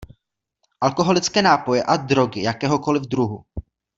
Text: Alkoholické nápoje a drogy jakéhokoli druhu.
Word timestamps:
Alkoholické 0.81 1.41
nápoje 1.41 1.83
a 1.83 1.97
drogy 1.97 2.41
jakéhokoli 2.41 2.99
druhu. 2.99 3.45